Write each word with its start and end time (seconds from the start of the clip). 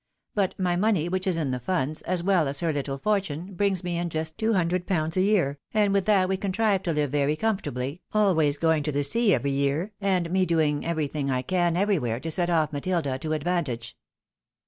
But 0.33 0.57
my 0.59 0.75
money, 0.75 1.07
which 1.07 1.27
is 1.27 1.37
in 1.37 1.51
the 1.51 1.59
funds, 1.59 2.01
as 2.01 2.23
well 2.23 2.47
as 2.47 2.61
her 2.61 2.73
little 2.73 2.97
fortune, 2.97 3.53
brings 3.53 3.83
me 3.83 3.99
in 3.99 4.09
just 4.09 4.35
two 4.35 4.53
hundred 4.53 4.89
a 4.89 5.21
year, 5.21 5.59
and 5.75 5.93
with 5.93 6.05
that 6.05 6.27
we 6.27 6.37
contrive 6.37 6.81
to 6.81 6.93
hve 6.95 7.07
very 7.09 7.35
comfortably, 7.35 8.01
going 8.11 8.81
to 8.81 8.91
the 8.91 9.03
sea 9.03 9.35
every 9.35 9.51
year, 9.51 9.91
and 10.01 10.31
me 10.31 10.47
doing 10.47 10.83
every 10.83 11.05
thing 11.05 11.29
I 11.29 11.43
can, 11.43 11.77
everywhere, 11.77 12.19
to 12.21 12.31
set 12.31 12.49
off 12.49 12.73
Matilda 12.73 13.19
to 13.19 13.33
advantage." 13.33 13.95